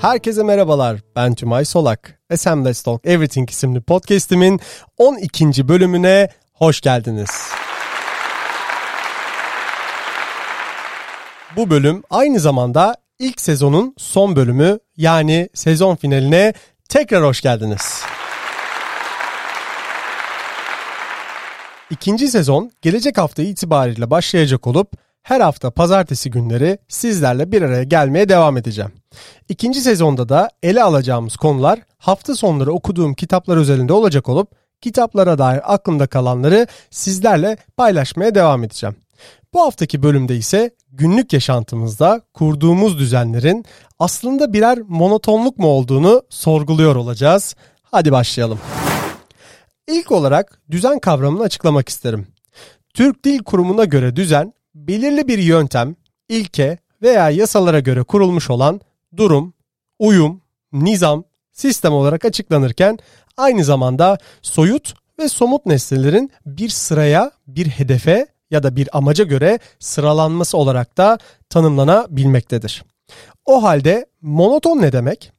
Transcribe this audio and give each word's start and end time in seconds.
Herkese 0.00 0.42
merhabalar. 0.42 0.96
Ben 1.16 1.34
Tümay 1.34 1.64
Solak. 1.64 2.20
SM 2.36 2.64
Let's 2.64 2.82
Talk 2.82 3.06
Everything 3.06 3.50
isimli 3.50 3.80
podcast'imin 3.80 4.60
12. 4.96 5.68
bölümüne 5.68 6.28
hoş 6.52 6.80
geldiniz. 6.80 7.30
Bu 11.56 11.70
bölüm 11.70 12.02
aynı 12.10 12.40
zamanda 12.40 12.96
ilk 13.18 13.40
sezonun 13.40 13.94
son 13.98 14.36
bölümü 14.36 14.78
yani 14.96 15.48
sezon 15.54 15.96
finaline 15.96 16.54
tekrar 16.88 17.24
hoş 17.24 17.40
geldiniz. 17.40 18.02
İkinci 21.90 22.28
sezon 22.28 22.70
gelecek 22.82 23.18
hafta 23.18 23.42
itibariyle 23.42 24.10
başlayacak 24.10 24.66
olup 24.66 24.92
her 25.22 25.40
hafta 25.40 25.70
pazartesi 25.70 26.30
günleri 26.30 26.78
sizlerle 26.88 27.52
bir 27.52 27.62
araya 27.62 27.84
gelmeye 27.84 28.28
devam 28.28 28.56
edeceğim. 28.56 28.92
İkinci 29.48 29.80
sezonda 29.80 30.28
da 30.28 30.50
ele 30.62 30.82
alacağımız 30.82 31.36
konular 31.36 31.80
hafta 31.98 32.34
sonları 32.34 32.72
okuduğum 32.72 33.14
kitaplar 33.14 33.56
özelinde 33.56 33.92
olacak 33.92 34.28
olup 34.28 34.50
kitaplara 34.80 35.38
dair 35.38 35.74
aklımda 35.74 36.06
kalanları 36.06 36.66
sizlerle 36.90 37.56
paylaşmaya 37.76 38.34
devam 38.34 38.64
edeceğim. 38.64 38.96
Bu 39.54 39.62
haftaki 39.62 40.02
bölümde 40.02 40.36
ise 40.36 40.70
günlük 40.92 41.32
yaşantımızda 41.32 42.20
kurduğumuz 42.34 42.98
düzenlerin 42.98 43.64
aslında 43.98 44.52
birer 44.52 44.78
monotonluk 44.88 45.58
mu 45.58 45.66
olduğunu 45.66 46.22
sorguluyor 46.30 46.96
olacağız. 46.96 47.54
Hadi 47.82 48.12
başlayalım. 48.12 48.58
İlk 49.88 50.12
olarak 50.12 50.60
düzen 50.70 50.98
kavramını 50.98 51.42
açıklamak 51.42 51.88
isterim. 51.88 52.26
Türk 52.94 53.24
Dil 53.24 53.38
Kurumu'na 53.38 53.84
göre 53.84 54.16
düzen 54.16 54.52
belirli 54.74 55.28
bir 55.28 55.38
yöntem, 55.38 55.96
ilke 56.28 56.78
veya 57.02 57.30
yasalara 57.30 57.80
göre 57.80 58.02
kurulmuş 58.02 58.50
olan 58.50 58.80
durum, 59.16 59.54
uyum, 59.98 60.42
nizam, 60.72 61.24
sistem 61.52 61.92
olarak 61.92 62.24
açıklanırken 62.24 62.98
aynı 63.36 63.64
zamanda 63.64 64.18
soyut 64.42 64.94
ve 65.18 65.28
somut 65.28 65.66
nesnelerin 65.66 66.30
bir 66.46 66.68
sıraya, 66.68 67.30
bir 67.46 67.66
hedefe 67.66 68.26
ya 68.50 68.62
da 68.62 68.76
bir 68.76 68.88
amaca 68.92 69.24
göre 69.24 69.58
sıralanması 69.78 70.56
olarak 70.56 70.96
da 70.96 71.18
tanımlanabilmektedir. 71.48 72.84
O 73.46 73.62
halde 73.62 74.06
monoton 74.20 74.80
ne 74.82 74.92
demek? 74.92 75.32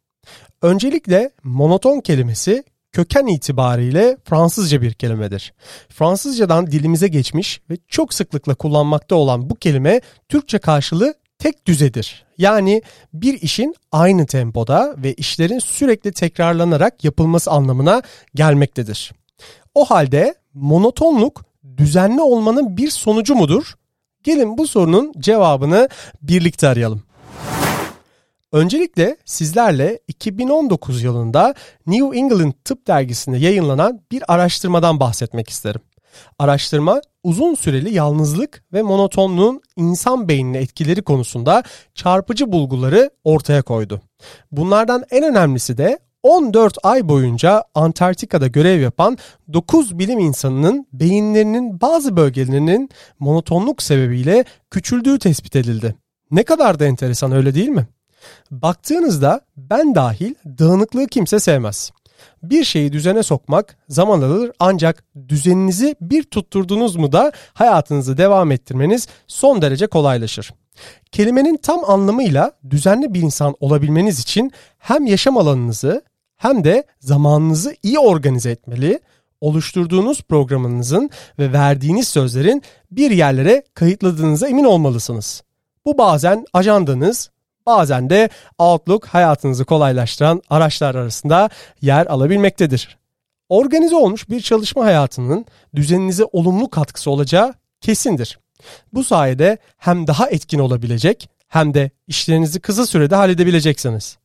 Öncelikle 0.62 1.32
monoton 1.44 2.00
kelimesi 2.00 2.64
köken 2.92 3.26
itibariyle 3.26 4.18
Fransızca 4.24 4.82
bir 4.82 4.94
kelimedir. 4.94 5.54
Fransızcadan 5.90 6.68
dilimize 6.68 7.08
geçmiş 7.08 7.62
ve 7.70 7.78
çok 7.88 8.14
sıklıkla 8.14 8.56
kullanmakta 8.56 9.16
olan 9.16 9.50
bu 9.50 9.56
kelime 9.56 10.02
Türkçe 10.30 10.60
karşılığı 10.60 11.14
tek 11.40 11.68
düzedir. 11.68 12.26
Yani 12.38 12.82
bir 13.14 13.42
işin 13.42 13.76
aynı 13.92 14.26
tempoda 14.26 14.96
ve 14.98 15.14
işlerin 15.14 15.60
sürekli 15.60 16.12
tekrarlanarak 16.12 17.04
yapılması 17.04 17.52
anlamına 17.52 18.02
gelmektedir. 18.36 19.12
O 19.76 19.86
halde 19.86 20.36
monotonluk 20.54 21.42
düzenli 21.78 22.22
olmanın 22.22 22.78
bir 22.78 22.90
sonucu 22.90 23.36
mudur? 23.36 23.74
Gelin 24.24 24.58
bu 24.58 24.68
sorunun 24.68 25.14
cevabını 25.20 25.90
birlikte 26.22 26.68
arayalım. 26.68 27.04
Öncelikle 28.52 29.18
sizlerle 29.26 30.00
2019 30.08 31.04
yılında 31.04 31.54
New 31.88 32.18
England 32.18 32.54
Tıp 32.66 32.88
Dergisi'nde 32.88 33.38
yayınlanan 33.38 34.02
bir 34.12 34.34
araştırmadan 34.34 35.00
bahsetmek 35.00 35.50
isterim. 35.50 35.82
Araştırma 36.40 37.02
uzun 37.24 37.56
süreli 37.56 37.94
yalnızlık 37.94 38.64
ve 38.74 38.82
monotonluğun 38.82 39.62
insan 39.76 40.28
beynine 40.28 40.58
etkileri 40.58 41.02
konusunda 41.02 41.64
çarpıcı 41.96 42.52
bulguları 42.52 43.10
ortaya 43.24 43.62
koydu. 43.62 44.02
Bunlardan 44.52 45.04
en 45.12 45.24
önemlisi 45.24 45.78
de 45.78 46.00
14 46.24 46.78
ay 46.84 47.10
boyunca 47.10 47.64
Antarktika'da 47.76 48.48
görev 48.48 48.80
yapan 48.80 49.18
9 49.54 50.00
bilim 50.00 50.20
insanının 50.20 50.88
beyinlerinin 50.94 51.82
bazı 51.82 52.18
bölgelerinin 52.18 52.90
monotonluk 53.20 53.82
sebebiyle 53.82 54.46
küçüldüğü 54.72 55.20
tespit 55.20 55.56
edildi. 55.56 55.96
Ne 56.32 56.44
kadar 56.44 56.80
da 56.80 56.86
enteresan 56.86 57.32
öyle 57.32 57.56
değil 57.56 57.70
mi? 57.70 57.88
Baktığınızda 58.52 59.42
ben 59.58 59.96
dahil 59.96 60.36
dağınıklığı 60.46 61.08
kimse 61.08 61.40
sevmez. 61.40 61.92
Bir 62.44 62.64
şeyi 62.64 62.94
düzene 62.94 63.24
sokmak 63.24 63.78
zaman 63.90 64.22
alır 64.22 64.52
ancak 64.60 65.04
düzeninizi 65.28 65.96
bir 66.02 66.24
tutturdunuz 66.24 66.96
mu 66.96 67.12
da 67.12 67.32
hayatınızı 67.54 68.18
devam 68.18 68.52
ettirmeniz 68.52 69.08
son 69.28 69.62
derece 69.62 69.88
kolaylaşır. 69.88 70.54
Kelimenin 71.12 71.58
tam 71.58 71.90
anlamıyla 71.90 72.52
düzenli 72.70 73.14
bir 73.14 73.22
insan 73.22 73.56
olabilmeniz 73.60 74.20
için 74.20 74.52
hem 74.78 75.06
yaşam 75.06 75.38
alanınızı 75.38 76.02
hem 76.38 76.64
de 76.64 76.84
zamanınızı 77.00 77.76
iyi 77.84 78.00
organize 78.00 78.52
etmeli, 78.52 79.00
oluşturduğunuz 79.42 80.22
programınızın 80.22 81.10
ve 81.40 81.54
verdiğiniz 81.54 82.08
sözlerin 82.08 82.64
bir 82.92 83.12
yerlere 83.12 83.64
kayıtladığınıza 83.74 84.48
emin 84.48 84.64
olmalısınız. 84.64 85.44
Bu 85.86 85.98
bazen 85.98 86.46
ajandanız, 86.54 87.30
bazen 87.66 88.10
de 88.10 88.30
Outlook 88.58 89.06
hayatınızı 89.06 89.66
kolaylaştıran 89.66 90.42
araçlar 90.50 90.96
arasında 90.96 91.50
yer 91.82 92.06
alabilmektedir. 92.06 92.98
Organize 93.50 93.96
olmuş 93.96 94.30
bir 94.30 94.42
çalışma 94.42 94.86
hayatının 94.86 95.46
düzeninize 95.76 96.26
olumlu 96.32 96.70
katkısı 96.70 97.12
olacağı 97.12 97.54
kesindir. 97.82 98.40
Bu 98.94 99.04
sayede 99.04 99.58
hem 99.78 100.08
daha 100.08 100.30
etkin 100.30 100.60
olabilecek 100.60 101.30
hem 101.48 101.74
de 101.74 101.92
işlerinizi 102.08 102.60
kısa 102.60 102.86
sürede 102.86 103.16
halledebileceksiniz. 103.16 104.18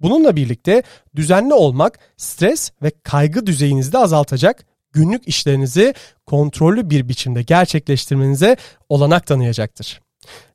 Bununla 0.00 0.36
birlikte 0.36 0.82
düzenli 1.16 1.54
olmak 1.54 1.98
stres 2.16 2.70
ve 2.82 2.92
kaygı 3.02 3.46
düzeyinizi 3.46 3.92
de 3.92 3.98
azaltacak, 3.98 4.66
günlük 4.92 5.28
işlerinizi 5.28 5.94
kontrollü 6.26 6.90
bir 6.90 7.08
biçimde 7.08 7.42
gerçekleştirmenize 7.42 8.56
olanak 8.88 9.26
tanıyacaktır. 9.26 10.00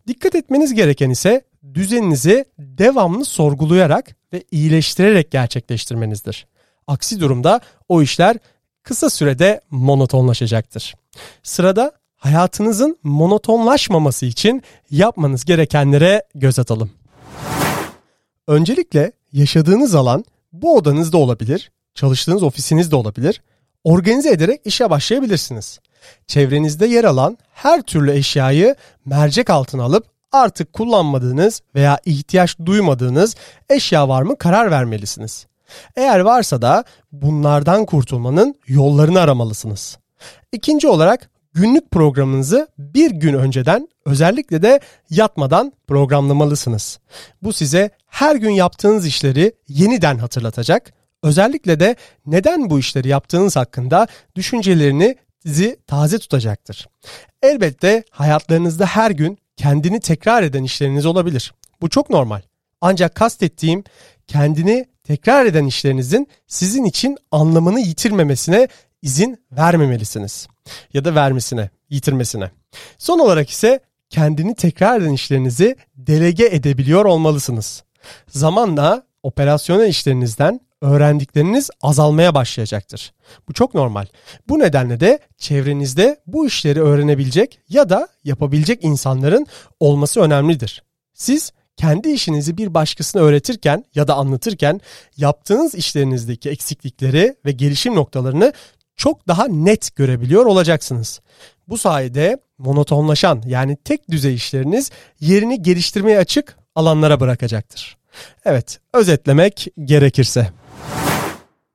Dikkat 0.08 0.36
etmeniz 0.36 0.74
gereken 0.74 1.10
ise 1.10 1.42
düzeninizi 1.74 2.46
devamlı 2.60 3.26
sorgulayarak 3.26 4.16
ve 4.34 4.44
iyileştirerek 4.52 5.32
gerçekleştirmenizdir. 5.32 6.48
Aksi 6.88 7.20
durumda 7.20 7.62
o 7.90 8.02
işler 8.02 8.38
kısa 8.84 9.10
sürede 9.10 9.62
monotonlaşacaktır. 9.72 10.96
Sırada 11.44 11.92
hayatınızın 12.16 12.98
monotonlaşmaması 13.04 14.26
için 14.26 14.64
yapmanız 14.92 15.46
gerekenlere 15.46 16.24
göz 16.36 16.60
atalım. 16.60 16.92
Öncelikle 18.48 19.12
yaşadığınız 19.34 19.96
alan 19.96 20.26
bu 20.54 20.76
odanızda 20.76 21.18
olabilir, 21.18 21.72
çalıştığınız 21.94 22.44
ofisinizde 22.44 22.96
olabilir. 22.96 23.42
Organize 23.84 24.30
ederek 24.30 24.62
işe 24.66 24.90
başlayabilirsiniz. 24.90 25.80
Çevrenizde 26.28 26.86
yer 26.86 27.04
alan 27.04 27.38
her 27.54 27.82
türlü 27.82 28.12
eşyayı 28.12 28.76
mercek 29.06 29.50
altına 29.50 29.84
alıp 29.84 30.06
artık 30.32 30.74
kullanmadığınız 30.74 31.62
veya 31.76 32.00
ihtiyaç 32.06 32.58
duymadığınız 32.66 33.36
eşya 33.70 34.10
var 34.10 34.22
mı 34.22 34.38
karar 34.38 34.72
vermelisiniz. 34.72 35.48
Eğer 35.96 36.20
varsa 36.20 36.62
da 36.62 36.84
bunlardan 37.12 37.86
kurtulmanın 37.86 38.56
yollarını 38.68 39.20
aramalısınız. 39.20 39.98
İkinci 40.52 40.88
olarak 40.88 41.30
günlük 41.54 41.92
programınızı 41.92 42.68
bir 42.78 43.12
gün 43.12 43.34
önceden 43.34 43.88
özellikle 44.06 44.62
de 44.62 44.80
yatmadan 45.10 45.74
programlamalısınız. 45.88 47.00
Bu 47.42 47.54
size 47.54 47.90
her 48.08 48.36
gün 48.36 48.50
yaptığınız 48.50 49.06
işleri 49.06 49.54
yeniden 49.68 50.18
hatırlatacak. 50.18 50.94
Özellikle 51.24 51.80
de 51.80 51.96
neden 52.26 52.70
bu 52.70 52.80
işleri 52.80 53.08
yaptığınız 53.08 53.56
hakkında 53.56 54.08
düşüncelerini 54.36 55.16
sizi 55.48 55.78
taze 55.88 56.20
tutacaktır. 56.20 56.88
Elbette 57.42 58.04
hayatlarınızda 58.12 58.86
her 58.86 59.12
gün 59.12 59.38
kendini 59.58 60.00
tekrar 60.00 60.44
eden 60.44 60.64
işleriniz 60.64 61.06
olabilir. 61.06 61.54
Bu 61.82 61.90
çok 61.90 62.10
normal. 62.10 62.42
Ancak 62.82 63.16
kastettiğim 63.16 63.84
kendini 64.28 64.86
tekrar 65.04 65.46
eden 65.46 65.66
işlerinizin 65.66 66.28
sizin 66.48 66.86
için 66.86 67.18
anlamını 67.32 67.80
yitirmemesine 67.80 68.68
izin 69.02 69.38
vermemelisiniz. 69.52 70.48
Ya 70.94 71.06
da 71.06 71.16
vermesine, 71.16 71.70
yitirmesine. 71.90 72.52
Son 72.98 73.20
olarak 73.20 73.50
ise 73.50 73.80
kendini 74.10 74.56
tekrar 74.56 75.02
eden 75.02 75.14
işlerinizi 75.14 75.76
delege 75.96 76.46
edebiliyor 76.46 77.06
olmalısınız. 77.06 77.84
Zamanla 78.28 79.04
operasyonel 79.24 79.88
işlerinizden 79.88 80.60
öğrendikleriniz 80.82 81.70
azalmaya 81.82 82.36
başlayacaktır. 82.36 83.14
Bu 83.50 83.54
çok 83.54 83.74
normal. 83.74 84.06
Bu 84.50 84.60
nedenle 84.60 85.00
de 85.00 85.20
çevrenizde 85.38 86.20
bu 86.28 86.48
işleri 86.48 86.82
öğrenebilecek 86.82 87.60
ya 87.70 87.90
da 87.90 88.08
yapabilecek 88.24 88.84
insanların 88.84 89.48
olması 89.80 90.22
önemlidir. 90.22 90.84
Siz 91.14 91.52
kendi 91.78 92.10
işinizi 92.10 92.58
bir 92.58 92.74
başkasına 92.74 93.22
öğretirken 93.22 93.86
ya 93.96 94.08
da 94.08 94.16
anlatırken 94.16 94.82
yaptığınız 95.18 95.76
işlerinizdeki 95.76 96.50
eksiklikleri 96.50 97.36
ve 97.46 97.52
gelişim 97.52 97.96
noktalarını 97.96 98.54
çok 98.96 99.28
daha 99.28 99.48
net 99.48 99.96
görebiliyor 99.96 100.46
olacaksınız. 100.46 101.22
Bu 101.68 101.78
sayede 101.78 102.38
monotonlaşan 102.58 103.44
yani 103.46 103.78
tek 103.84 104.12
düzey 104.12 104.36
işleriniz 104.36 104.92
yerini 105.20 105.62
geliştirmeye 105.62 106.18
açık 106.18 106.58
alanlara 106.76 107.20
bırakacaktır. 107.20 107.98
Evet, 108.46 108.80
özetlemek 108.94 109.68
gerekirse. 109.84 110.52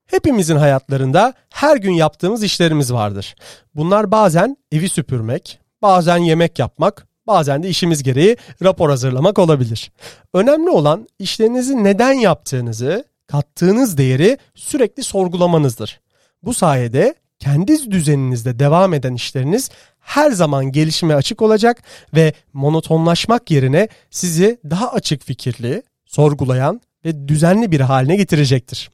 Hepimizin 0.07 0.57
hayatlarında 0.57 1.35
her 1.51 1.77
gün 1.77 1.93
yaptığımız 1.93 2.43
işlerimiz 2.43 2.93
vardır. 2.93 3.35
Bunlar 3.75 4.11
bazen 4.11 4.57
evi 4.73 4.89
süpürmek, 4.89 5.59
bazen 5.83 6.17
yemek 6.17 6.59
yapmak, 6.59 7.07
bazen 7.27 7.63
de 7.63 7.69
işimiz 7.69 8.03
gereği 8.03 8.37
rapor 8.63 8.91
hazırlamak 8.91 9.39
olabilir. 9.39 9.93
Önemli 10.35 10.71
olan 10.71 11.09
işlerinizi 11.19 11.85
neden 11.85 12.13
yaptığınızı, 12.13 13.05
kattığınız 13.27 13.99
değeri 13.99 14.39
sürekli 14.55 15.03
sorgulamanızdır. 15.03 16.01
Bu 16.43 16.55
sayede 16.55 17.15
kendi 17.39 17.91
düzeninizde 17.91 18.59
devam 18.59 18.95
eden 18.95 19.15
işleriniz 19.15 19.71
her 20.01 20.31
zaman 20.31 20.73
gelişime 20.73 21.15
açık 21.15 21.43
olacak 21.43 21.83
ve 22.15 22.33
monotonlaşmak 22.53 23.51
yerine 23.51 23.89
sizi 24.11 24.59
daha 24.71 24.93
açık 24.93 25.25
fikirli, 25.25 25.83
sorgulayan 26.07 26.81
ve 27.05 27.29
düzenli 27.29 27.73
bir 27.73 27.81
haline 27.81 28.17
getirecektir. 28.17 28.91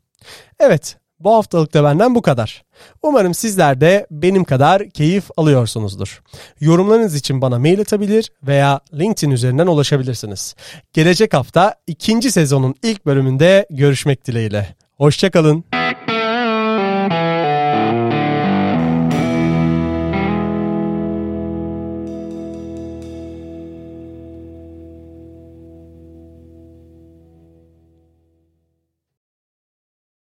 Evet, 0.61 0.97
bu 1.21 1.35
haftalık 1.35 1.75
da 1.75 1.85
benden 1.85 2.15
bu 2.15 2.23
kadar. 2.23 2.63
Umarım 3.03 3.35
sizler 3.35 3.81
de 3.81 4.07
benim 4.11 4.45
kadar 4.45 4.91
keyif 4.91 5.31
alıyorsunuzdur. 5.37 6.23
Yorumlarınız 6.61 7.15
için 7.15 7.41
bana 7.43 7.59
mail 7.59 7.81
atabilir 7.81 8.31
veya 8.43 8.81
LinkedIn 8.95 9.31
üzerinden 9.31 9.67
ulaşabilirsiniz. 9.67 10.55
Gelecek 10.93 11.35
hafta 11.35 11.75
ikinci 11.87 12.33
sezonun 12.33 12.75
ilk 12.83 13.07
bölümünde 13.07 13.67
görüşmek 13.71 14.27
dileğiyle. 14.27 14.77
Hoşçakalın. 14.97 15.65